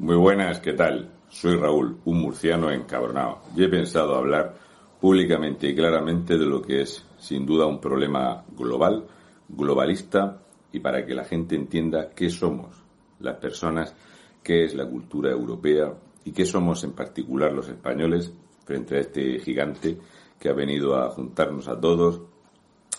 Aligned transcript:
Muy 0.00 0.14
buenas, 0.14 0.60
¿qué 0.60 0.74
tal? 0.74 1.10
Soy 1.28 1.56
Raúl, 1.56 1.98
un 2.04 2.20
murciano 2.20 2.70
encabronado, 2.70 3.40
y 3.56 3.64
he 3.64 3.68
pensado 3.68 4.14
hablar 4.14 4.54
públicamente 5.00 5.66
y 5.68 5.74
claramente 5.74 6.38
de 6.38 6.46
lo 6.46 6.62
que 6.62 6.82
es, 6.82 7.04
sin 7.18 7.44
duda, 7.44 7.66
un 7.66 7.80
problema 7.80 8.44
global, 8.56 9.08
globalista, 9.48 10.40
y 10.70 10.78
para 10.78 11.04
que 11.04 11.16
la 11.16 11.24
gente 11.24 11.56
entienda 11.56 12.10
qué 12.10 12.30
somos 12.30 12.76
las 13.18 13.38
personas, 13.38 13.92
qué 14.40 14.66
es 14.66 14.76
la 14.76 14.88
cultura 14.88 15.32
europea 15.32 15.92
y 16.24 16.30
qué 16.30 16.46
somos 16.46 16.84
en 16.84 16.92
particular 16.92 17.52
los 17.52 17.68
españoles 17.68 18.32
frente 18.64 18.98
a 18.98 19.00
este 19.00 19.40
gigante 19.40 19.98
que 20.38 20.48
ha 20.48 20.54
venido 20.54 20.94
a 20.94 21.10
juntarnos 21.10 21.66
a 21.66 21.80
todos 21.80 22.20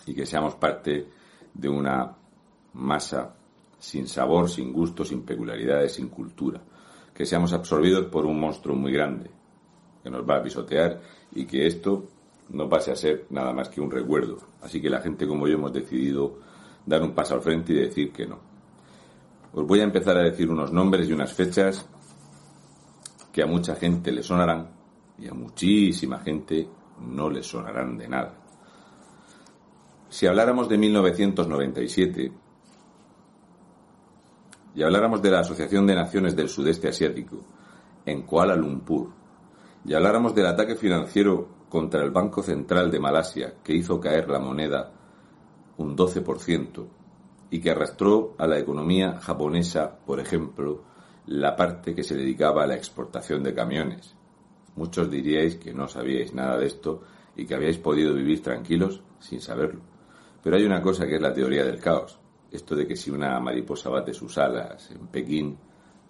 y 0.05 0.13
que 0.13 0.25
seamos 0.25 0.55
parte 0.55 1.07
de 1.53 1.69
una 1.69 2.13
masa 2.73 3.33
sin 3.79 4.05
sabor, 4.05 4.49
sin 4.49 4.73
gusto, 4.73 5.05
sin 5.05 5.21
peculiaridades, 5.21 5.93
sin 5.93 6.09
cultura 6.09 6.61
que 7.19 7.25
seamos 7.25 7.51
absorbidos 7.51 8.05
por 8.05 8.25
un 8.25 8.39
monstruo 8.39 8.77
muy 8.77 8.93
grande 8.93 9.29
que 10.01 10.09
nos 10.09 10.21
va 10.21 10.37
a 10.37 10.41
pisotear 10.41 11.01
y 11.33 11.45
que 11.45 11.67
esto 11.67 12.05
no 12.47 12.69
pase 12.69 12.93
a 12.93 12.95
ser 12.95 13.25
nada 13.31 13.51
más 13.51 13.67
que 13.67 13.81
un 13.81 13.91
recuerdo. 13.91 14.37
Así 14.61 14.81
que 14.81 14.89
la 14.89 15.01
gente 15.01 15.27
como 15.27 15.45
yo 15.45 15.55
hemos 15.55 15.73
decidido 15.73 16.37
dar 16.85 17.03
un 17.03 17.11
paso 17.11 17.33
al 17.33 17.41
frente 17.41 17.73
y 17.73 17.75
decir 17.75 18.13
que 18.13 18.25
no. 18.25 18.39
Os 19.51 19.67
voy 19.67 19.81
a 19.81 19.83
empezar 19.83 20.15
a 20.15 20.23
decir 20.23 20.49
unos 20.49 20.71
nombres 20.71 21.09
y 21.09 21.11
unas 21.11 21.33
fechas 21.33 21.85
que 23.33 23.43
a 23.43 23.47
mucha 23.47 23.75
gente 23.75 24.13
le 24.13 24.23
sonarán 24.23 24.69
y 25.17 25.27
a 25.27 25.33
muchísima 25.33 26.19
gente 26.19 26.69
no 27.01 27.29
le 27.29 27.43
sonarán 27.43 27.97
de 27.97 28.07
nada. 28.07 28.33
Si 30.07 30.25
habláramos 30.25 30.69
de 30.69 30.77
1997, 30.77 32.31
y 34.75 34.83
habláramos 34.83 35.21
de 35.21 35.31
la 35.31 35.39
Asociación 35.39 35.87
de 35.87 35.95
Naciones 35.95 36.35
del 36.35 36.49
Sudeste 36.49 36.89
Asiático 36.89 37.37
en 38.05 38.23
Kuala 38.23 38.55
Lumpur, 38.55 39.09
y 39.85 39.93
habláramos 39.93 40.35
del 40.35 40.47
ataque 40.47 40.75
financiero 40.75 41.47
contra 41.69 42.03
el 42.03 42.11
Banco 42.11 42.43
Central 42.43 42.91
de 42.91 42.99
Malasia 42.99 43.55
que 43.63 43.73
hizo 43.73 43.99
caer 43.99 44.29
la 44.29 44.39
moneda 44.39 44.91
un 45.77 45.95
12% 45.95 46.87
y 47.51 47.61
que 47.61 47.71
arrastró 47.71 48.35
a 48.37 48.45
la 48.45 48.59
economía 48.59 49.19
japonesa, 49.19 49.97
por 50.05 50.19
ejemplo, 50.19 50.83
la 51.25 51.55
parte 51.55 51.95
que 51.95 52.03
se 52.03 52.15
dedicaba 52.15 52.63
a 52.63 52.67
la 52.67 52.75
exportación 52.75 53.43
de 53.43 53.53
camiones. 53.53 54.15
Muchos 54.75 55.09
diríais 55.09 55.55
que 55.55 55.73
no 55.73 55.87
sabíais 55.87 56.33
nada 56.33 56.57
de 56.57 56.67
esto 56.67 57.01
y 57.35 57.45
que 57.45 57.55
habíais 57.55 57.77
podido 57.77 58.13
vivir 58.13 58.43
tranquilos 58.43 59.01
sin 59.19 59.41
saberlo. 59.41 59.81
Pero 60.43 60.57
hay 60.57 60.65
una 60.65 60.81
cosa 60.81 61.05
que 61.07 61.15
es 61.15 61.21
la 61.21 61.33
teoría 61.33 61.63
del 61.63 61.79
caos 61.79 62.19
esto 62.51 62.75
de 62.75 62.87
que 62.87 62.95
si 62.95 63.11
una 63.11 63.39
mariposa 63.39 63.89
bate 63.89 64.13
sus 64.13 64.37
alas 64.37 64.91
en 64.91 65.07
Pekín, 65.07 65.57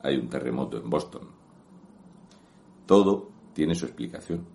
hay 0.01 0.15
un 0.17 0.29
terremoto 0.29 0.77
en 0.77 0.89
Boston. 0.89 1.27
Todo 2.85 3.29
tiene 3.53 3.75
su 3.75 3.85
explicación. 3.85 4.45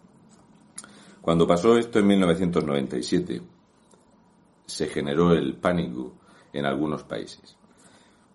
Cuando 1.20 1.46
pasó 1.46 1.76
esto 1.76 1.98
en 1.98 2.06
1997, 2.06 3.42
se 4.66 4.86
generó 4.88 5.32
el 5.32 5.56
pánico 5.56 6.12
en 6.52 6.66
algunos 6.66 7.04
países. 7.04 7.56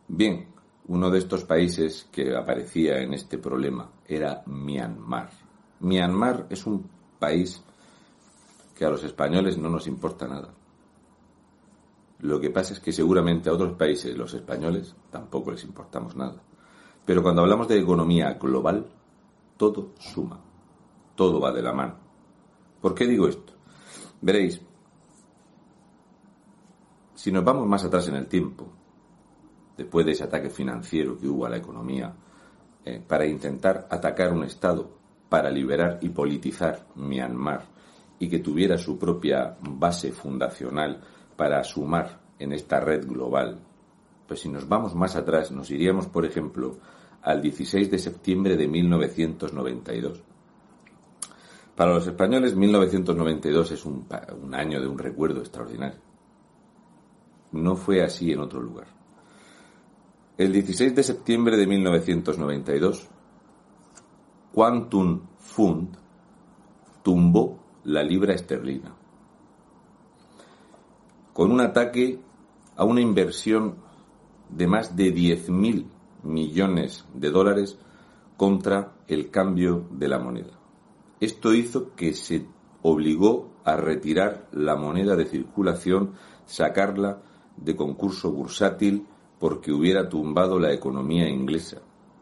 Bien, 0.07 0.47
uno 0.87 1.09
de 1.09 1.19
estos 1.19 1.43
países 1.43 2.07
que 2.11 2.35
aparecía 2.35 2.99
en 2.99 3.13
este 3.13 3.37
problema 3.37 3.91
era 4.07 4.41
Myanmar. 4.45 5.29
Myanmar 5.81 6.47
es 6.49 6.65
un 6.65 6.89
país 7.19 7.61
que 8.75 8.85
a 8.85 8.89
los 8.89 9.03
españoles 9.03 9.57
no 9.57 9.69
nos 9.69 9.85
importa 9.87 10.27
nada. 10.27 10.53
Lo 12.19 12.39
que 12.39 12.49
pasa 12.49 12.73
es 12.73 12.79
que 12.79 12.91
seguramente 12.91 13.49
a 13.49 13.53
otros 13.53 13.73
países, 13.73 14.17
los 14.17 14.33
españoles, 14.33 14.95
tampoco 15.09 15.51
les 15.51 15.63
importamos 15.63 16.15
nada. 16.15 16.41
Pero 17.05 17.23
cuando 17.23 17.41
hablamos 17.41 17.67
de 17.67 17.79
economía 17.79 18.33
global, 18.33 18.85
todo 19.57 19.93
suma, 19.99 20.39
todo 21.15 21.39
va 21.39 21.51
de 21.51 21.61
la 21.61 21.73
mano. 21.73 21.95
¿Por 22.81 22.93
qué 22.93 23.07
digo 23.07 23.27
esto? 23.27 23.53
Veréis, 24.21 24.61
si 27.15 27.31
nos 27.31 27.43
vamos 27.43 27.67
más 27.67 27.83
atrás 27.83 28.07
en 28.09 28.15
el 28.15 28.27
tiempo, 28.27 28.67
después 29.77 30.05
de 30.05 30.11
ese 30.11 30.25
ataque 30.25 30.49
financiero 30.49 31.17
que 31.17 31.27
hubo 31.27 31.45
a 31.45 31.49
la 31.49 31.57
economía, 31.57 32.13
eh, 32.83 33.01
para 33.05 33.25
intentar 33.25 33.87
atacar 33.89 34.33
un 34.33 34.43
Estado, 34.43 34.89
para 35.29 35.49
liberar 35.49 35.99
y 36.01 36.09
politizar 36.09 36.87
Myanmar 36.95 37.65
y 38.19 38.29
que 38.29 38.39
tuviera 38.39 38.77
su 38.77 38.97
propia 38.97 39.57
base 39.61 40.11
fundacional, 40.11 41.01
para 41.39 41.63
sumar 41.63 42.19
en 42.37 42.51
esta 42.51 42.81
red 42.81 43.07
global. 43.07 43.61
Pues 44.27 44.41
si 44.41 44.49
nos 44.49 44.67
vamos 44.67 44.93
más 44.93 45.15
atrás, 45.15 45.51
nos 45.51 45.71
iríamos, 45.71 46.05
por 46.07 46.25
ejemplo, 46.25 46.79
al 47.21 47.41
16 47.41 47.89
de 47.89 47.97
septiembre 47.97 48.57
de 48.57 48.67
1992. 48.67 50.21
Para 51.77 51.93
los 51.93 52.05
españoles, 52.05 52.57
1992 52.57 53.71
es 53.71 53.85
un, 53.85 54.05
un 54.43 54.53
año 54.53 54.81
de 54.81 54.87
un 54.87 54.97
recuerdo 54.99 55.39
extraordinario. 55.39 56.01
No 57.53 57.77
fue 57.77 58.03
así 58.03 58.33
en 58.33 58.41
otro 58.41 58.61
lugar. 58.61 58.87
El 60.37 60.51
16 60.51 60.93
de 60.93 61.03
septiembre 61.03 61.55
de 61.55 61.67
1992, 61.67 63.07
Quantum 64.51 65.21
Fund 65.37 65.97
tumbó 67.01 67.57
la 67.85 68.03
libra 68.03 68.33
esterlina 68.33 68.98
con 71.39 71.53
un 71.53 71.61
ataque 71.61 72.19
a 72.75 72.83
una 72.83 72.99
inversión 72.99 73.75
de 74.49 74.67
más 74.67 74.97
de 74.97 75.15
10.000 75.15 75.85
millones 76.23 77.05
de 77.13 77.29
dólares 77.29 77.77
contra 78.35 78.91
el 79.07 79.31
cambio 79.31 79.87
de 79.89 80.09
la 80.09 80.19
moneda. 80.19 80.59
Esto 81.21 81.53
hizo 81.53 81.95
que 81.95 82.11
se 82.11 82.45
obligó 82.81 83.51
a 83.63 83.77
retirar 83.77 84.49
la 84.51 84.75
moneda 84.75 85.15
de 85.15 85.27
circulación, 85.27 86.11
sacarla 86.45 87.21
de 87.55 87.73
concurso 87.73 88.33
bursátil 88.33 89.07
porque 89.39 89.71
hubiera 89.71 90.09
tumbado 90.09 90.59
la 90.59 90.73
economía 90.73 91.29
inglesa. 91.29 91.77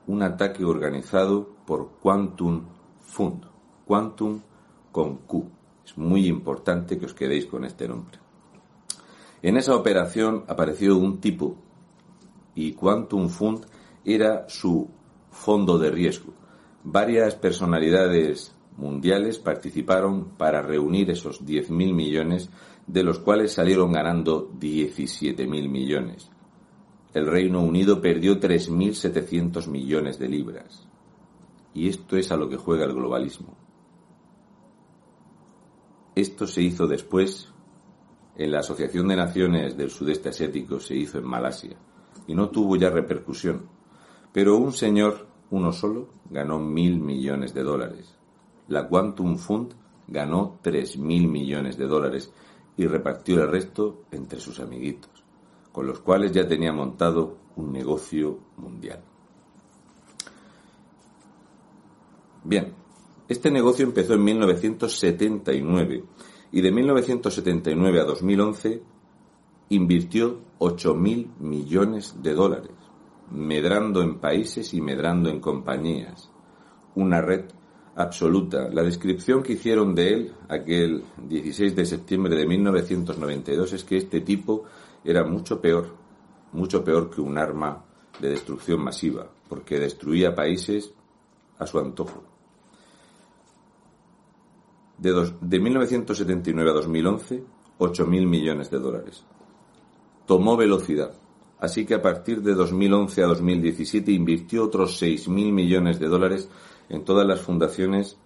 Un 0.05 0.21
ataque 0.21 0.63
organizado 0.63 1.55
por 1.65 1.93
Quantum 2.03 2.65
Fund. 3.01 3.47
Quantum 3.83 4.41
con 4.91 5.15
Q. 5.25 5.49
Es 5.83 5.97
muy 5.97 6.27
importante 6.27 6.99
que 6.99 7.07
os 7.07 7.15
quedéis 7.15 7.47
con 7.47 7.65
este 7.65 7.87
nombre. 7.87 8.26
En 9.41 9.57
esa 9.57 9.75
operación 9.75 10.43
apareció 10.47 10.97
un 10.97 11.19
tipo 11.19 11.57
y 12.55 12.73
Quantum 12.73 13.29
Fund 13.29 13.65
era 14.03 14.49
su 14.49 14.89
fondo 15.29 15.77
de 15.77 15.91
riesgo. 15.91 16.33
Varias 16.83 17.35
personalidades 17.35 18.55
mundiales 18.77 19.37
participaron 19.37 20.29
para 20.37 20.61
reunir 20.61 21.11
esos 21.11 21.45
10.000 21.45 21.93
millones, 21.93 22.49
de 22.87 23.03
los 23.03 23.19
cuales 23.19 23.51
salieron 23.51 23.91
ganando 23.91 24.49
17.000 24.59 25.47
millones. 25.69 26.31
El 27.13 27.27
Reino 27.27 27.61
Unido 27.61 28.01
perdió 28.01 28.39
3.700 28.39 29.67
millones 29.67 30.19
de 30.19 30.29
libras. 30.29 30.87
Y 31.73 31.89
esto 31.89 32.17
es 32.17 32.31
a 32.31 32.37
lo 32.37 32.49
que 32.49 32.57
juega 32.57 32.85
el 32.85 32.93
globalismo. 32.93 33.55
Esto 36.15 36.47
se 36.47 36.63
hizo 36.63 36.87
después 36.87 37.53
en 38.37 38.51
la 38.51 38.59
Asociación 38.59 39.07
de 39.07 39.15
Naciones 39.15 39.75
del 39.75 39.89
Sudeste 39.89 40.29
Asiático 40.29 40.79
se 40.79 40.95
hizo 40.95 41.17
en 41.17 41.25
Malasia 41.25 41.75
y 42.27 42.35
no 42.35 42.49
tuvo 42.49 42.75
ya 42.75 42.89
repercusión. 42.89 43.67
Pero 44.31 44.57
un 44.57 44.71
señor, 44.71 45.27
uno 45.49 45.71
solo, 45.71 46.09
ganó 46.29 46.59
mil 46.59 46.99
millones 46.99 47.53
de 47.55 47.63
dólares. 47.63 48.15
La 48.67 48.87
Quantum 48.87 49.37
Fund 49.37 49.73
ganó 50.07 50.59
tres 50.61 50.97
mil 50.97 51.27
millones 51.27 51.77
de 51.77 51.87
dólares 51.87 52.31
y 52.77 52.85
repartió 52.85 53.41
el 53.41 53.49
resto 53.49 54.03
entre 54.11 54.39
sus 54.39 54.59
amiguitos, 54.59 55.09
con 55.71 55.87
los 55.87 55.99
cuales 55.99 56.31
ya 56.31 56.47
tenía 56.47 56.71
montado 56.71 57.37
un 57.55 57.71
negocio 57.71 58.37
mundial. 58.57 59.01
Bien, 62.43 62.71
este 63.27 63.49
negocio 63.49 63.83
empezó 63.83 64.13
en 64.13 64.23
1979 64.23 66.03
y 66.51 66.61
de 66.61 66.71
1979 66.71 68.01
a 68.01 68.03
2011 68.05 68.81
invirtió 69.69 70.39
8.000 70.59 71.37
millones 71.39 72.15
de 72.21 72.33
dólares. 72.33 72.71
medrando 73.29 74.01
en 74.01 74.19
países 74.19 74.73
y 74.73 74.79
medrando 74.79 75.29
en 75.29 75.41
compañías. 75.41 76.31
Una 76.95 77.21
red 77.21 77.43
absoluta. 77.97 78.69
La 78.69 78.83
descripción 78.83 79.43
que 79.43 79.53
hicieron 79.53 79.93
de 79.93 80.13
él 80.13 80.33
aquel 80.47 81.03
16 81.27 81.75
de 81.75 81.85
septiembre 81.85 82.35
de 82.37 82.47
1992 82.47 83.73
es 83.73 83.83
que 83.83 83.97
este 83.97 84.21
tipo 84.21 84.63
era 85.03 85.25
mucho 85.25 85.59
peor, 85.59 85.93
mucho 86.53 86.83
peor 86.83 87.09
que 87.09 87.19
un 87.19 87.37
arma 87.37 87.83
de 88.21 88.29
destrucción 88.29 88.81
masiva, 88.81 89.27
porque 89.49 89.79
destruía 89.79 90.33
países 90.33 90.93
a 91.59 91.67
su 91.67 91.79
antojo. 91.79 92.23
De, 94.97 95.31
de 95.41 95.59
1979 95.59 96.69
a 96.69 96.73
2011, 96.73 97.43
8.000 97.79 98.25
millones 98.25 98.71
de 98.71 98.79
dólares. 98.79 99.23
Tomó 100.25 100.57
velocidad, 100.57 101.13
así 101.59 101.85
que 101.85 101.93
a 101.93 102.01
partir 102.01 102.41
de 102.41 102.53
2011 102.53 103.23
a 103.23 103.27
2017 103.27 104.11
invirtió 104.11 104.65
otros 104.65 105.01
6.000 105.01 105.51
millones 105.51 105.99
de 105.99 106.07
dólares 106.07 106.49
en 106.89 107.03
todas 107.03 107.27
las 107.27 107.41
fundaciones 107.41 108.17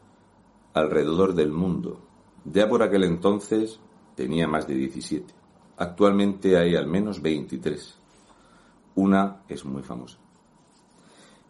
alrededor 0.74 1.34
del 1.34 1.52
mundo. 1.52 2.00
Ya 2.46 2.68
por 2.68 2.82
aquel 2.84 3.04
entonces 3.04 3.80
tenía 4.16 4.48
más 4.48 4.68
de 4.68 4.76
17. 4.76 5.34
Actualmente 5.78 6.58
hay 6.58 6.76
al 6.76 6.88
menos 6.88 7.22
23. 7.22 7.98
Una 8.96 9.44
es 9.48 9.66
muy 9.66 9.84
famosa. 9.84 10.18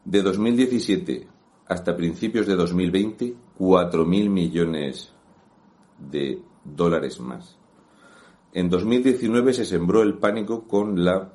De 0.03 0.21
2017 0.21 1.27
hasta 1.67 1.95
principios 1.95 2.47
de 2.47 2.55
2020, 2.55 3.35
4.000 3.57 4.29
millones 4.29 5.10
de 6.09 6.41
dólares 6.63 7.19
más. 7.19 7.57
En 8.53 8.69
2019 8.69 9.53
se 9.53 9.65
sembró 9.65 10.01
el 10.01 10.17
pánico 10.17 10.67
con 10.67 11.03
la 11.03 11.33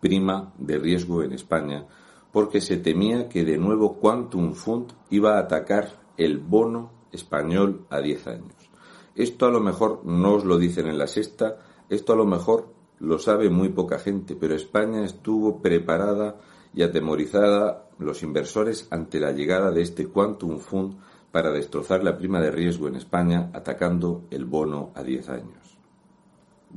prima 0.00 0.52
de 0.58 0.78
riesgo 0.78 1.22
en 1.22 1.32
España, 1.32 1.86
porque 2.32 2.60
se 2.60 2.76
temía 2.76 3.28
que 3.28 3.44
de 3.44 3.58
nuevo 3.58 3.98
Quantum 3.98 4.54
Fund 4.54 4.92
iba 5.10 5.36
a 5.36 5.40
atacar 5.40 6.00
el 6.16 6.38
bono 6.38 6.90
español 7.12 7.86
a 7.88 8.00
10 8.00 8.26
años. 8.26 8.70
Esto 9.14 9.46
a 9.46 9.50
lo 9.50 9.60
mejor 9.60 10.04
no 10.04 10.34
os 10.34 10.44
lo 10.44 10.58
dicen 10.58 10.86
en 10.86 10.98
la 10.98 11.06
sexta, 11.06 11.58
esto 11.88 12.14
a 12.14 12.16
lo 12.16 12.24
mejor 12.24 12.72
lo 12.98 13.18
sabe 13.18 13.50
muy 13.50 13.68
poca 13.68 13.98
gente, 13.98 14.36
pero 14.36 14.54
España 14.54 15.04
estuvo 15.04 15.60
preparada 15.60 16.36
y 16.74 16.82
atemorizada 16.82 17.88
los 17.98 18.22
inversores 18.22 18.88
ante 18.90 19.20
la 19.20 19.32
llegada 19.32 19.70
de 19.70 19.82
este 19.82 20.06
Quantum 20.06 20.58
Fund 20.58 20.96
para 21.32 21.50
destrozar 21.50 22.04
la 22.04 22.16
prima 22.16 22.40
de 22.40 22.50
riesgo 22.50 22.86
en 22.88 22.96
España 22.96 23.50
atacando 23.52 24.26
el 24.30 24.44
bono 24.44 24.92
a 24.94 25.02
10 25.02 25.28
años. 25.30 25.78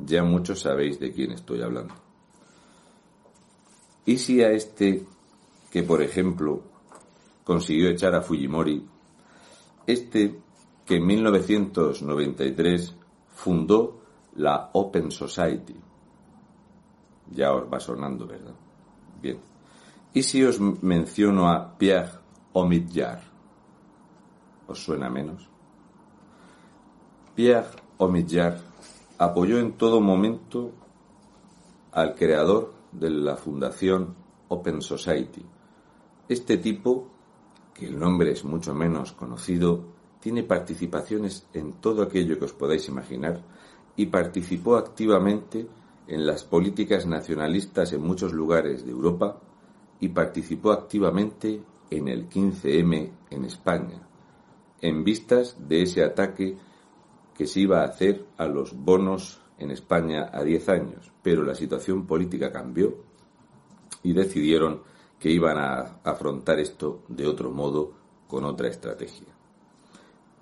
Ya 0.06 0.24
muchos 0.24 0.62
sabéis 0.62 1.00
de 1.00 1.12
quién 1.12 1.32
estoy 1.32 1.62
hablando. 1.62 1.94
¿Y 4.06 4.18
si 4.18 4.42
a 4.42 4.52
este 4.52 5.06
que, 5.72 5.84
por 5.84 6.02
ejemplo, 6.02 6.64
consiguió 7.44 7.90
echar 7.90 8.16
a 8.16 8.22
Fujimori, 8.22 8.88
este 9.86 10.40
que 10.86 10.96
en 10.96 11.06
1993 11.06 12.96
fundó 13.30 14.02
la 14.36 14.70
Open 14.74 15.12
Society. 15.12 15.76
Ya 17.32 17.54
os 17.54 17.72
va 17.72 17.80
sonando, 17.80 18.28
¿verdad? 18.28 18.54
Bien. 19.22 19.40
¿Y 20.14 20.24
si 20.24 20.44
os 20.44 20.60
menciono 20.60 21.50
a 21.50 21.78
Pierre 21.78 22.12
Omidyar? 22.54 23.35
¿Os 24.68 24.84
suena 24.84 25.10
menos? 25.10 25.48
Pierre 27.36 27.70
Omidyar 27.98 28.60
apoyó 29.18 29.60
en 29.60 29.74
todo 29.74 30.02
momento 30.02 30.72
al 31.92 32.16
creador 32.16 32.74
de 32.92 33.10
la 33.10 33.36
fundación 33.36 34.16
Open 34.50 34.82
Society, 34.82 35.46
este 36.28 36.58
tipo, 36.58 37.08
que 37.74 37.86
el 37.86 38.00
nombre 38.00 38.32
es 38.32 38.44
mucho 38.44 38.74
menos 38.74 39.12
conocido, 39.12 39.84
tiene 40.20 40.44
participaciones 40.44 41.48
en 41.54 41.74
todo 41.74 42.02
aquello 42.02 42.40
que 42.40 42.46
os 42.46 42.54
podáis 42.54 42.88
imaginar 42.88 43.42
y 43.96 44.08
participó 44.08 44.76
activamente 44.76 45.68
en 46.08 46.26
las 46.26 46.44
políticas 46.44 47.06
nacionalistas 47.06 47.94
en 47.94 48.02
muchos 48.02 48.34
lugares 48.34 48.86
de 48.86 48.92
Europa 48.92 49.40
y 50.00 50.10
participó 50.10 50.72
activamente 50.72 51.62
en 51.90 52.08
el 52.08 52.28
15M 52.28 53.12
en 53.30 53.46
España, 53.46 54.05
en 54.86 55.04
vistas 55.04 55.56
de 55.68 55.82
ese 55.82 56.04
ataque 56.04 56.58
que 57.36 57.48
se 57.48 57.62
iba 57.62 57.82
a 57.82 57.86
hacer 57.86 58.26
a 58.38 58.46
los 58.46 58.74
bonos 58.74 59.42
en 59.58 59.72
España 59.72 60.30
a 60.32 60.44
10 60.44 60.70
años, 60.70 61.12
pero 61.22 61.44
la 61.44 61.56
situación 61.56 62.06
política 62.06 62.52
cambió 62.52 62.96
y 64.04 64.14
decidieron 64.14 64.82
que 65.20 65.32
iban 65.32 65.58
a 65.58 66.00
afrontar 66.04 66.60
esto 66.60 67.04
de 67.08 67.26
otro 67.26 67.52
modo, 67.52 67.94
con 68.28 68.44
otra 68.46 68.68
estrategia. 68.68 69.28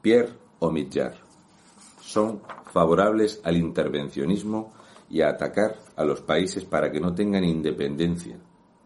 Pierre 0.02 0.34
Omidyar 0.60 1.16
son 2.02 2.42
favorables 2.72 3.42
al 3.44 3.58
intervencionismo 3.58 4.74
y 5.10 5.22
a 5.22 5.30
atacar 5.30 5.78
a 5.96 6.04
los 6.04 6.22
países 6.22 6.66
para 6.66 6.92
que 6.92 7.00
no 7.00 7.14
tengan 7.14 7.44
independencia, 7.44 8.38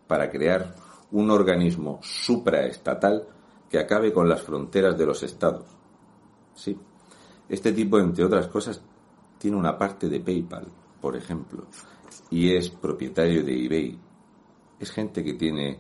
para 0.08 0.30
crear 0.30 0.76
un 1.12 1.32
organismo 1.32 2.00
supraestatal 2.02 3.28
que 3.70 3.80
acabe 3.80 4.14
con 4.14 4.30
las 4.30 4.42
fronteras 4.42 4.98
de 4.98 5.06
los 5.06 5.24
estados. 5.24 5.66
Sí, 6.54 6.78
este 7.50 7.72
tipo, 7.72 8.00
entre 8.00 8.26
otras 8.26 8.48
cosas, 8.48 8.82
tiene 9.38 9.58
una 9.58 9.78
parte 9.78 10.10
de 10.10 10.20
PayPal, 10.20 10.68
por 11.00 11.16
ejemplo, 11.16 11.66
y 12.30 12.54
es 12.54 12.70
propietario 12.70 13.44
de 13.44 13.66
eBay, 13.66 14.00
es 14.80 14.92
gente 14.92 15.24
que 15.24 15.34
tiene 15.34 15.80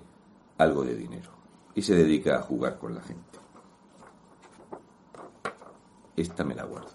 algo 0.58 0.84
de 0.84 0.96
dinero 0.96 1.32
y 1.76 1.82
se 1.82 1.96
dedica 1.96 2.38
a 2.38 2.42
jugar 2.42 2.78
con 2.78 2.96
la 2.96 3.02
gente. 3.02 3.40
Esta 6.16 6.44
me 6.44 6.56
la 6.56 6.64
guardo. 6.64 6.90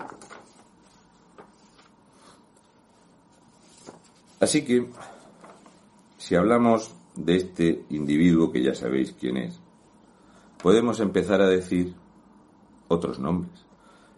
Así 4.41 4.65
que, 4.65 4.89
si 6.19 6.35
hablamos 6.35 6.93
de 7.15 7.37
este 7.37 7.85
individuo 7.91 8.51
que 8.51 8.63
ya 8.63 8.75
sabéis 8.75 9.13
quién 9.13 9.37
es, 9.37 9.62
podemos 10.63 11.01
empezar 11.01 11.43
a 11.43 11.49
decir 11.49 11.95
otros 12.89 13.19
nombres. 13.19 13.67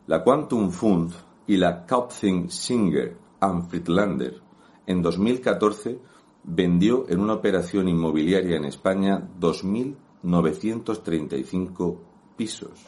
La 0.07 0.23
Quantum 0.23 0.71
Fund 0.71 1.13
y 1.47 1.57
la 1.57 1.87
Kaupthing 1.87 2.51
Singer 2.51 3.17
and 3.41 3.67
Friedlander 3.69 4.43
en 4.87 5.01
2014 5.01 5.99
vendió 6.45 7.07
en 7.09 7.21
una 7.21 7.33
operación 7.35 7.89
inmobiliaria 7.89 8.59
en 8.59 8.67
España 8.67 9.27
2.935 9.41 11.99
pisos. 12.37 12.87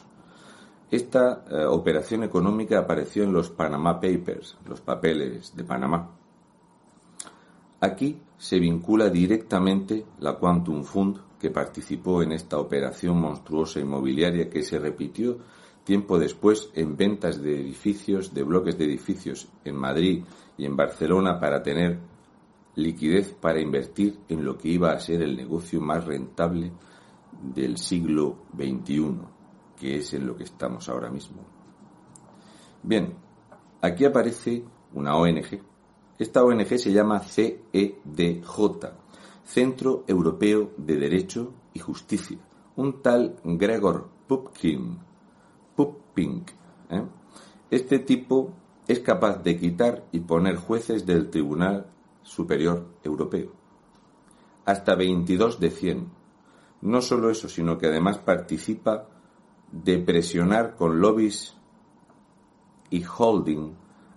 Esta 0.89 1.43
eh, 1.49 1.65
operación 1.65 2.23
económica 2.23 2.79
apareció 2.79 3.23
en 3.23 3.33
los 3.33 3.49
Panama 3.49 3.99
Papers, 3.99 4.57
los 4.67 4.79
papeles 4.81 5.53
de 5.55 5.63
Panamá. 5.63 6.11
Aquí 7.81 8.21
se 8.37 8.59
vincula 8.59 9.09
directamente 9.09 10.05
la 10.19 10.37
Quantum 10.37 10.83
Fund 10.83 11.26
que 11.39 11.51
participó 11.51 12.23
en 12.23 12.31
esta 12.31 12.57
operación 12.57 13.19
monstruosa 13.19 13.79
inmobiliaria 13.79 14.49
que 14.49 14.63
se 14.63 14.79
repitió 14.79 15.37
tiempo 15.83 16.19
después 16.19 16.69
en 16.73 16.97
ventas 16.97 17.41
de 17.41 17.61
edificios, 17.61 18.33
de 18.33 18.43
bloques 18.43 18.77
de 18.77 18.85
edificios 18.85 19.47
en 19.63 19.75
Madrid 19.75 20.23
y 20.57 20.65
en 20.65 20.75
Barcelona 20.75 21.39
para 21.39 21.63
tener 21.63 21.99
liquidez 22.75 23.33
para 23.33 23.59
invertir 23.59 24.19
en 24.27 24.43
lo 24.43 24.57
que 24.57 24.69
iba 24.69 24.91
a 24.91 24.99
ser 24.99 25.21
el 25.21 25.35
negocio 25.35 25.81
más 25.81 26.05
rentable 26.05 26.71
del 27.41 27.77
siglo 27.77 28.43
XXI, 28.55 29.15
que 29.75 29.97
es 29.97 30.13
en 30.13 30.27
lo 30.27 30.35
que 30.35 30.43
estamos 30.43 30.89
ahora 30.89 31.09
mismo. 31.09 31.37
Bien, 32.83 33.15
aquí 33.81 34.05
aparece 34.05 34.63
una 34.93 35.15
ONG. 35.15 35.61
Esta 36.19 36.43
ONG 36.43 36.77
se 36.77 36.91
llama 36.91 37.19
CEDJ, 37.19 38.43
Centro 39.47 40.03
Europeo 40.07 40.73
de 40.75 40.97
Derecho 40.97 41.53
y 41.73 41.79
Justicia. 41.79 42.37
Un 42.75 43.01
tal 43.01 43.37
Gregor 43.45 44.09
Pupkin, 44.27 44.99
Pupink. 45.73 46.51
¿eh? 46.89 47.03
Este 47.71 47.99
tipo 47.99 48.53
es 48.89 48.99
capaz 48.99 49.41
de 49.41 49.57
quitar 49.57 50.03
y 50.11 50.19
poner 50.19 50.57
jueces 50.57 51.05
del 51.05 51.29
Tribunal 51.29 51.87
Superior 52.23 52.87
Europeo. 53.05 53.53
Hasta 54.65 54.95
22 54.95 55.61
de 55.61 55.69
100. 55.69 56.11
No 56.81 57.01
solo 57.01 57.29
eso, 57.29 57.47
sino 57.47 57.77
que 57.77 57.87
además 57.87 58.17
participa 58.17 59.07
de 59.71 59.97
presionar 59.97 60.75
con 60.75 60.99
lobbies 60.99 61.55
y 62.89 63.01
holding 63.05 63.75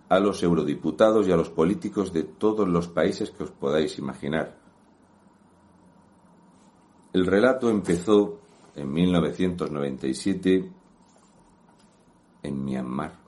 a 0.08 0.18
los 0.18 0.42
eurodiputados 0.42 1.28
y 1.28 1.32
a 1.32 1.36
los 1.36 1.50
políticos 1.50 2.12
de 2.12 2.24
todos 2.24 2.68
los 2.68 2.88
países 2.88 3.30
que 3.30 3.44
os 3.44 3.52
podáis 3.52 3.96
imaginar. 3.96 4.59
El 7.12 7.26
relato 7.26 7.70
empezó 7.70 8.40
en 8.76 8.92
1997 8.92 10.70
en 12.42 12.64
Myanmar. 12.64 13.18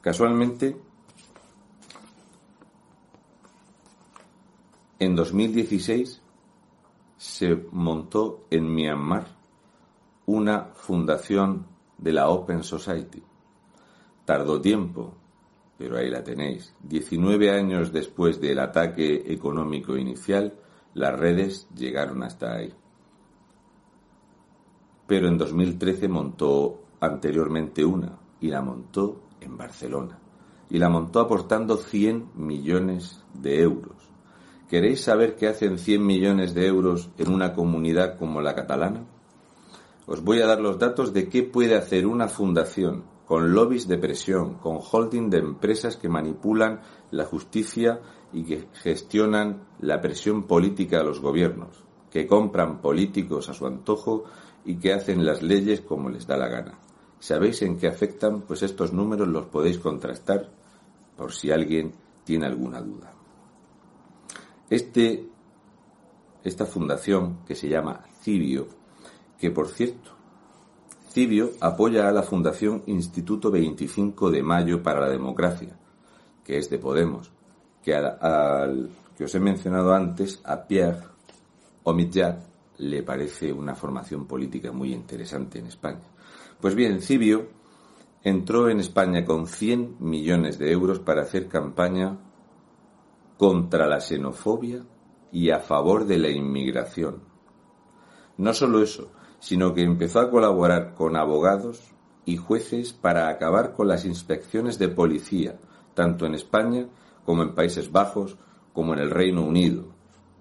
Casualmente, 0.00 0.76
En 4.98 5.14
2016 5.14 6.22
se 7.18 7.54
montó 7.72 8.46
en 8.50 8.74
Myanmar 8.74 9.26
una 10.24 10.70
fundación 10.74 11.66
de 11.98 12.12
la 12.14 12.30
Open 12.30 12.62
Society. 12.62 13.22
Tardó 14.24 14.58
tiempo, 14.58 15.12
pero 15.76 15.98
ahí 15.98 16.08
la 16.08 16.24
tenéis. 16.24 16.74
19 16.82 17.50
años 17.50 17.92
después 17.92 18.40
del 18.40 18.58
ataque 18.58 19.30
económico 19.30 19.98
inicial, 19.98 20.54
las 20.96 21.14
redes 21.18 21.68
llegaron 21.76 22.22
hasta 22.22 22.54
ahí. 22.54 22.72
Pero 25.06 25.28
en 25.28 25.36
2013 25.36 26.08
montó 26.08 26.84
anteriormente 27.00 27.84
una 27.84 28.18
y 28.40 28.48
la 28.48 28.62
montó 28.62 29.20
en 29.42 29.58
Barcelona. 29.58 30.18
Y 30.70 30.78
la 30.78 30.88
montó 30.88 31.20
aportando 31.20 31.76
100 31.76 32.30
millones 32.34 33.22
de 33.34 33.60
euros. 33.60 33.94
¿Queréis 34.70 35.02
saber 35.02 35.36
qué 35.36 35.48
hacen 35.48 35.78
100 35.78 36.04
millones 36.04 36.54
de 36.54 36.66
euros 36.66 37.10
en 37.18 37.30
una 37.30 37.52
comunidad 37.52 38.16
como 38.18 38.40
la 38.40 38.54
catalana? 38.54 39.04
Os 40.06 40.24
voy 40.24 40.40
a 40.40 40.46
dar 40.46 40.60
los 40.60 40.78
datos 40.78 41.12
de 41.12 41.28
qué 41.28 41.42
puede 41.42 41.76
hacer 41.76 42.06
una 42.06 42.26
fundación 42.26 43.04
con 43.26 43.52
lobbies 43.52 43.88
de 43.88 43.98
presión, 43.98 44.54
con 44.54 44.78
holding 44.80 45.28
de 45.28 45.38
empresas 45.38 45.96
que 45.96 46.08
manipulan 46.08 46.80
la 47.10 47.24
justicia 47.24 48.00
y 48.32 48.44
que 48.44 48.68
gestionan 48.74 49.64
la 49.80 50.00
presión 50.00 50.44
política 50.44 51.00
a 51.00 51.04
los 51.04 51.20
gobiernos, 51.20 51.84
que 52.10 52.26
compran 52.26 52.80
políticos 52.80 53.48
a 53.48 53.54
su 53.54 53.66
antojo 53.66 54.24
y 54.64 54.76
que 54.76 54.92
hacen 54.92 55.26
las 55.26 55.42
leyes 55.42 55.80
como 55.80 56.08
les 56.08 56.26
da 56.26 56.36
la 56.36 56.48
gana. 56.48 56.78
¿Sabéis 57.18 57.62
en 57.62 57.78
qué 57.78 57.88
afectan? 57.88 58.42
Pues 58.42 58.62
estos 58.62 58.92
números 58.92 59.26
los 59.26 59.46
podéis 59.46 59.78
contrastar 59.78 60.48
por 61.16 61.32
si 61.32 61.50
alguien 61.50 61.92
tiene 62.24 62.46
alguna 62.46 62.80
duda. 62.80 63.12
Este, 64.70 65.28
esta 66.44 66.66
fundación 66.66 67.38
que 67.46 67.54
se 67.54 67.68
llama 67.68 68.04
Cibio, 68.20 68.68
que 69.38 69.50
por 69.50 69.68
cierto, 69.68 70.15
Cibio 71.16 71.52
apoya 71.60 72.10
a 72.10 72.12
la 72.12 72.22
Fundación 72.22 72.82
Instituto 72.88 73.50
25 73.50 74.30
de 74.30 74.42
Mayo 74.42 74.82
para 74.82 75.00
la 75.00 75.08
Democracia, 75.08 75.74
que 76.44 76.58
es 76.58 76.68
de 76.68 76.76
Podemos, 76.78 77.32
que 77.82 77.94
al, 77.94 78.90
que 79.16 79.24
os 79.24 79.34
he 79.34 79.40
mencionado 79.40 79.94
antes, 79.94 80.42
a 80.44 80.66
Pierre 80.66 81.06
Omidyar 81.84 82.42
le 82.76 83.02
parece 83.02 83.50
una 83.50 83.74
formación 83.74 84.26
política 84.26 84.72
muy 84.72 84.92
interesante 84.92 85.58
en 85.58 85.68
España. 85.68 86.04
Pues 86.60 86.74
bien, 86.74 87.00
Cibio 87.00 87.48
entró 88.22 88.68
en 88.68 88.80
España 88.80 89.24
con 89.24 89.46
100 89.46 89.96
millones 90.00 90.58
de 90.58 90.70
euros 90.70 90.98
para 90.98 91.22
hacer 91.22 91.48
campaña 91.48 92.18
contra 93.38 93.86
la 93.86 94.00
xenofobia 94.00 94.84
y 95.32 95.48
a 95.48 95.60
favor 95.60 96.04
de 96.04 96.18
la 96.18 96.28
inmigración. 96.28 97.22
No 98.36 98.52
solo 98.52 98.82
eso, 98.82 99.12
sino 99.40 99.74
que 99.74 99.82
empezó 99.82 100.20
a 100.20 100.30
colaborar 100.30 100.94
con 100.94 101.16
abogados 101.16 101.92
y 102.24 102.36
jueces 102.36 102.92
para 102.92 103.28
acabar 103.28 103.72
con 103.72 103.88
las 103.88 104.04
inspecciones 104.04 104.78
de 104.78 104.88
policía, 104.88 105.58
tanto 105.94 106.26
en 106.26 106.34
España 106.34 106.86
como 107.24 107.42
en 107.42 107.54
Países 107.54 107.90
Bajos, 107.92 108.36
como 108.72 108.92
en 108.94 109.00
el 109.00 109.10
Reino 109.10 109.42
Unido, 109.42 109.84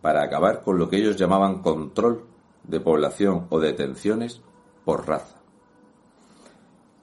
para 0.02 0.24
acabar 0.24 0.64
con 0.64 0.78
lo 0.78 0.90
que 0.90 0.98
ellos 0.98 1.18
llamaban 1.18 1.62
control 1.62 2.25
de 2.64 2.80
población 2.80 3.48
o 3.50 3.60
detenciones 3.60 4.42
por 4.84 5.08
raza. 5.08 5.38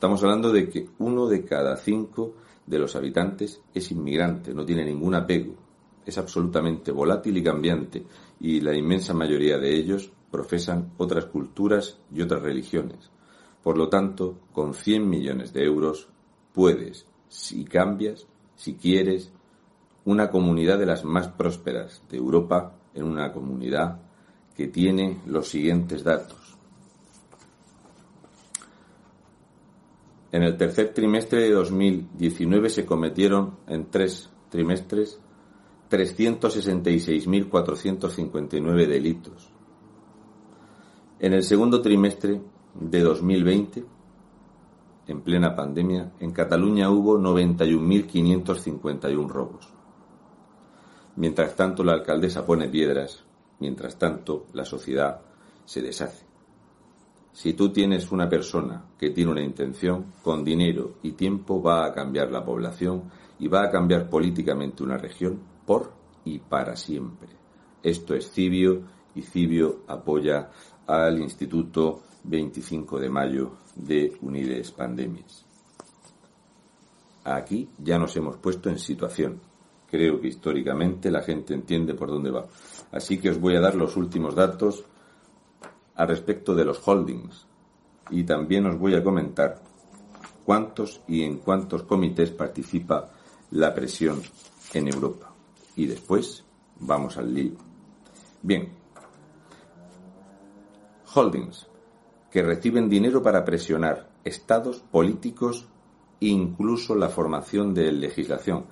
Estamos 0.00 0.22
hablando 0.22 0.50
de 0.50 0.66
que 0.66 0.88
uno 1.00 1.26
de 1.26 1.44
cada 1.44 1.76
cinco 1.76 2.32
de 2.64 2.78
los 2.78 2.96
habitantes 2.96 3.60
es 3.74 3.92
inmigrante, 3.92 4.54
no 4.54 4.64
tiene 4.64 4.82
ningún 4.82 5.14
apego, 5.14 5.56
es 6.06 6.16
absolutamente 6.16 6.90
volátil 6.90 7.36
y 7.36 7.42
cambiante, 7.42 8.06
y 8.40 8.62
la 8.62 8.74
inmensa 8.74 9.12
mayoría 9.12 9.58
de 9.58 9.76
ellos 9.76 10.10
profesan 10.30 10.94
otras 10.96 11.26
culturas 11.26 11.98
y 12.10 12.22
otras 12.22 12.40
religiones. 12.40 13.10
Por 13.62 13.76
lo 13.76 13.90
tanto, 13.90 14.38
con 14.54 14.72
100 14.72 15.06
millones 15.06 15.52
de 15.52 15.64
euros 15.64 16.08
puedes, 16.54 17.04
si 17.28 17.66
cambias, 17.66 18.26
si 18.56 18.76
quieres, 18.76 19.30
una 20.06 20.30
comunidad 20.30 20.78
de 20.78 20.86
las 20.86 21.04
más 21.04 21.28
prósperas 21.28 22.02
de 22.08 22.16
Europa 22.16 22.72
en 22.94 23.04
una 23.04 23.34
comunidad 23.34 24.00
que 24.56 24.66
tiene 24.66 25.20
los 25.26 25.48
siguientes 25.48 26.02
datos. 26.02 26.56
En 30.32 30.42
el 30.42 30.56
tercer 30.56 30.94
trimestre 30.94 31.42
de 31.42 31.52
2019 31.52 32.70
se 32.70 32.86
cometieron 32.86 33.58
en 33.66 33.90
tres 33.90 34.30
trimestres 34.48 35.20
366.459 35.90 38.86
delitos. 38.86 39.50
En 41.18 41.34
el 41.34 41.42
segundo 41.42 41.82
trimestre 41.82 42.40
de 42.74 43.00
2020, 43.00 43.84
en 45.08 45.22
plena 45.22 45.56
pandemia, 45.56 46.12
en 46.20 46.30
Cataluña 46.30 46.88
hubo 46.90 47.18
91.551 47.18 49.28
robos. 49.28 49.68
Mientras 51.16 51.56
tanto, 51.56 51.82
la 51.82 51.94
alcaldesa 51.94 52.46
pone 52.46 52.68
piedras, 52.68 53.24
mientras 53.58 53.98
tanto, 53.98 54.46
la 54.52 54.64
sociedad 54.64 55.22
se 55.64 55.82
deshace. 55.82 56.29
Si 57.40 57.54
tú 57.54 57.72
tienes 57.72 58.12
una 58.12 58.28
persona 58.28 58.84
que 58.98 59.08
tiene 59.08 59.30
una 59.30 59.42
intención, 59.42 60.12
con 60.22 60.44
dinero 60.44 60.96
y 61.02 61.12
tiempo 61.12 61.62
va 61.62 61.86
a 61.86 61.90
cambiar 61.94 62.30
la 62.30 62.44
población 62.44 63.04
y 63.38 63.48
va 63.48 63.62
a 63.62 63.70
cambiar 63.70 64.10
políticamente 64.10 64.82
una 64.82 64.98
región 64.98 65.40
por 65.64 65.90
y 66.26 66.38
para 66.38 66.76
siempre. 66.76 67.30
Esto 67.82 68.14
es 68.14 68.30
Cibio 68.30 68.82
y 69.14 69.22
Cibio 69.22 69.84
apoya 69.86 70.50
al 70.86 71.18
Instituto 71.18 72.02
25 72.24 73.00
de 73.00 73.08
Mayo 73.08 73.52
de 73.74 74.18
Unides 74.20 74.72
Pandemias. 74.72 75.46
Aquí 77.24 77.70
ya 77.78 77.98
nos 77.98 78.14
hemos 78.16 78.36
puesto 78.36 78.68
en 78.68 78.78
situación. 78.78 79.40
Creo 79.90 80.20
que 80.20 80.28
históricamente 80.28 81.10
la 81.10 81.22
gente 81.22 81.54
entiende 81.54 81.94
por 81.94 82.10
dónde 82.10 82.32
va. 82.32 82.46
Así 82.92 83.18
que 83.18 83.30
os 83.30 83.40
voy 83.40 83.56
a 83.56 83.60
dar 83.60 83.76
los 83.76 83.96
últimos 83.96 84.34
datos 84.34 84.84
al 86.00 86.08
respecto 86.08 86.54
de 86.54 86.64
los 86.64 86.80
holdings 86.88 87.46
y 88.10 88.24
también 88.24 88.64
os 88.64 88.78
voy 88.78 88.94
a 88.94 89.04
comentar 89.04 89.60
cuántos 90.46 91.02
y 91.06 91.24
en 91.24 91.40
cuántos 91.40 91.82
comités 91.82 92.30
participa 92.30 93.10
la 93.50 93.74
presión 93.74 94.22
en 94.72 94.88
Europa. 94.88 95.30
Y 95.76 95.84
después 95.84 96.42
vamos 96.78 97.18
al 97.18 97.34
lío. 97.34 97.52
Bien, 98.40 98.72
holdings 101.14 101.66
que 102.30 102.42
reciben 102.42 102.88
dinero 102.88 103.22
para 103.22 103.44
presionar 103.44 104.08
estados 104.24 104.78
políticos 104.78 105.66
incluso 106.20 106.94
la 106.94 107.10
formación 107.10 107.74
de 107.74 107.92
legislación. 107.92 108.64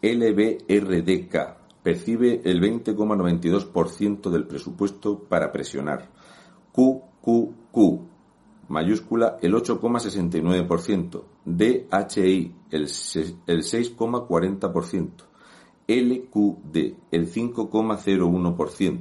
LBRDK 0.00 1.56
percibe 1.82 2.40
el 2.44 2.62
20,92% 2.62 4.30
del 4.30 4.46
presupuesto 4.46 5.18
para 5.18 5.50
presionar. 5.50 6.16
QQQ 6.78 8.06
mayúscula 8.68 9.38
el 9.42 9.52
8,69%, 9.54 11.24
DHI 11.44 12.54
el 12.70 12.86
6,40%, 12.86 15.10
LQD 15.88 16.76
el 17.10 17.32
5,01%, 17.32 18.98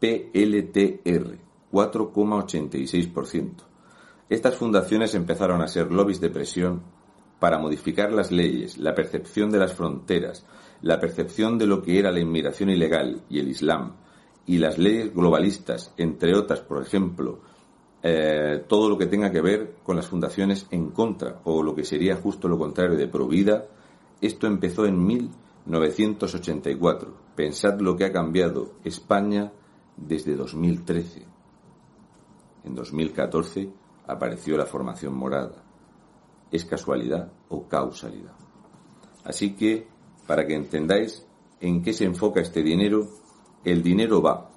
PLTR 0.00 1.38
4,86%. 1.70 3.50
Estas 4.28 4.56
fundaciones 4.56 5.14
empezaron 5.14 5.62
a 5.62 5.68
ser 5.68 5.92
lobbies 5.92 6.20
de 6.20 6.30
presión 6.30 6.82
para 7.38 7.58
modificar 7.58 8.12
las 8.12 8.32
leyes, 8.32 8.78
la 8.78 8.96
percepción 8.96 9.52
de 9.52 9.58
las 9.58 9.74
fronteras, 9.74 10.44
la 10.80 10.98
percepción 10.98 11.56
de 11.56 11.68
lo 11.68 11.82
que 11.82 12.00
era 12.00 12.10
la 12.10 12.18
inmigración 12.18 12.70
ilegal 12.70 13.22
y 13.30 13.38
el 13.38 13.46
Islam, 13.48 13.94
y 14.46 14.58
las 14.58 14.78
leyes 14.78 15.14
globalistas, 15.14 15.92
entre 15.96 16.36
otras, 16.36 16.60
por 16.60 16.82
ejemplo, 16.82 17.40
eh, 18.02 18.64
todo 18.66 18.88
lo 18.88 18.98
que 18.98 19.06
tenga 19.06 19.30
que 19.30 19.40
ver 19.40 19.76
con 19.84 19.94
las 19.96 20.08
fundaciones 20.08 20.66
en 20.70 20.90
contra, 20.90 21.40
o 21.44 21.62
lo 21.62 21.74
que 21.74 21.84
sería 21.84 22.16
justo 22.16 22.48
lo 22.48 22.58
contrario 22.58 22.96
de 22.96 23.06
Provida, 23.06 23.66
esto 24.20 24.46
empezó 24.46 24.86
en 24.86 25.04
1984. 25.04 27.14
Pensad 27.36 27.80
lo 27.80 27.96
que 27.96 28.04
ha 28.04 28.12
cambiado 28.12 28.72
España 28.84 29.52
desde 29.96 30.34
2013. 30.34 31.24
En 32.64 32.74
2014 32.74 33.70
apareció 34.06 34.56
la 34.56 34.66
formación 34.66 35.14
morada. 35.14 35.62
¿Es 36.50 36.64
casualidad 36.64 37.32
o 37.48 37.68
causalidad? 37.68 38.34
Así 39.24 39.54
que, 39.54 39.86
para 40.26 40.46
que 40.46 40.54
entendáis 40.54 41.26
en 41.60 41.82
qué 41.82 41.92
se 41.92 42.04
enfoca 42.04 42.40
este 42.40 42.62
dinero, 42.62 43.08
el 43.64 43.82
dinero 43.82 44.22
va. 44.22 44.50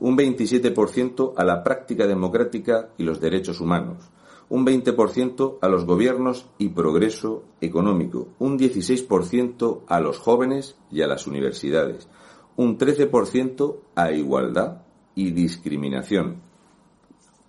Un 0.00 0.16
27% 0.16 1.34
a 1.36 1.44
la 1.44 1.62
práctica 1.62 2.06
democrática 2.06 2.90
y 2.98 3.04
los 3.04 3.20
derechos 3.20 3.60
humanos, 3.60 4.10
un 4.48 4.66
20% 4.66 5.58
a 5.60 5.68
los 5.68 5.86
gobiernos 5.86 6.46
y 6.58 6.68
progreso 6.68 7.44
económico, 7.60 8.28
un 8.38 8.58
16% 8.58 9.80
a 9.86 10.00
los 10.00 10.18
jóvenes 10.18 10.76
y 10.90 11.02
a 11.02 11.06
las 11.06 11.26
universidades, 11.26 12.08
un 12.56 12.78
13% 12.78 13.76
a 13.94 14.12
igualdad 14.12 14.82
y 15.14 15.30
discriminación, 15.30 16.42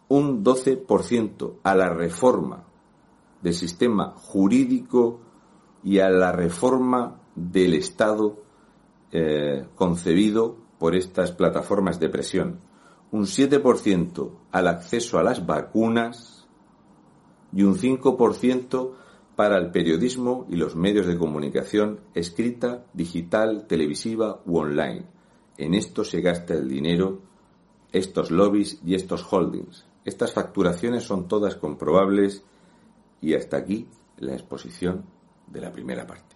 un 0.08 0.44
12% 0.44 1.54
a 1.64 1.76
la 1.76 1.90
reforma 1.90 2.64
del 3.42 3.54
sistema 3.54 4.12
jurídico 4.12 5.20
y 5.84 6.00
a 6.00 6.10
la 6.10 6.32
reforma 6.32 7.20
del 7.36 7.76
Estado 7.76 8.38
eh, 9.12 9.66
concebido 9.76 10.65
por 10.80 10.96
estas 10.96 11.32
plataformas 11.32 12.00
de 12.00 12.10
presión, 12.10 12.60
un 13.12 13.24
7% 13.24 14.32
al 14.52 14.68
acceso 14.68 15.18
a 15.18 15.24
las 15.24 15.46
vacunas 15.46 16.48
y 17.54 17.64
un 17.64 17.78
5% 17.78 18.92
para 19.36 19.58
el 19.58 19.72
periodismo 19.72 20.46
y 20.50 20.56
los 20.56 20.76
medios 20.76 21.06
de 21.06 21.18
comunicación 21.18 22.00
escrita, 22.14 22.86
digital, 22.94 23.68
televisiva 23.68 24.42
u 24.46 24.58
online. 24.58 25.06
En 25.58 25.74
esto 25.74 26.04
se 26.04 26.22
gasta 26.22 26.54
el 26.54 26.68
dinero, 26.68 27.22
estos 27.92 28.32
lobbies 28.32 28.80
y 28.86 28.96
estos 28.96 29.24
holdings. 29.24 29.86
Estas 30.04 30.34
facturaciones 30.34 31.04
son 31.04 31.28
todas 31.28 31.56
comprobables 31.56 32.44
y 33.22 33.34
hasta 33.34 33.58
aquí 33.58 33.88
la 34.18 34.34
exposición 34.34 35.06
de 35.48 35.62
la 35.62 35.72
primera 35.72 36.06
parte. 36.06 36.35